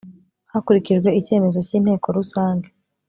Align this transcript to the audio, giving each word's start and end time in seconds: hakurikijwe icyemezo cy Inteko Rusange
hakurikijwe 0.51 1.09
icyemezo 1.19 1.59
cy 1.67 1.73
Inteko 1.77 2.05
Rusange 2.17 2.67